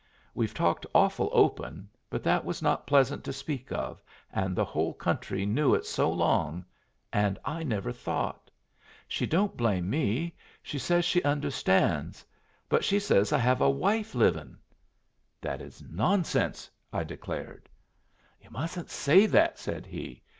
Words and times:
We've 0.33 0.51
talked 0.55 0.87
awful 0.95 1.29
open, 1.31 1.87
but 2.09 2.23
that 2.23 2.43
was 2.43 2.59
not 2.63 2.87
pleasant 2.87 3.23
to 3.23 3.31
speak 3.31 3.71
of, 3.71 4.01
and 4.33 4.55
the 4.55 4.65
whole 4.65 4.95
country 4.95 5.45
knew 5.45 5.75
it 5.75 5.85
so 5.85 6.11
long 6.11 6.65
and 7.13 7.37
I 7.45 7.61
never 7.61 7.91
thought! 7.91 8.49
She 9.07 9.27
don't 9.27 9.55
blame 9.55 9.91
me. 9.91 10.33
She 10.63 10.79
says 10.79 11.05
she 11.05 11.21
understands; 11.21 12.25
but 12.67 12.83
she 12.83 12.99
says 12.99 13.31
I 13.31 13.37
have 13.37 13.61
a 13.61 13.69
wife 13.69 14.15
livin'." 14.15 14.57
"That 15.39 15.61
is 15.61 15.83
nonsense," 15.83 16.71
I 16.91 17.03
declared. 17.03 17.69
"Yu' 18.41 18.49
mustn't 18.49 18.89
say 18.89 19.27
that," 19.27 19.59
said 19.59 19.85
he. 19.85 20.23